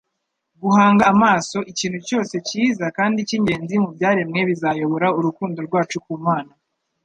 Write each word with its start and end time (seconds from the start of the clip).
Guhanga 0.61 1.03
amaso 1.13 1.57
ikintu 1.71 1.99
cyose 2.07 2.35
cyiza 2.47 2.85
kandi 2.97 3.19
cy'ingenzi 3.27 3.75
mu 3.83 3.89
byaremwe 3.95 4.39
bizayobora 4.49 5.07
urukundo 5.17 5.57
rwacu 5.67 5.97
ku 6.05 6.13
Mana. 6.25 6.53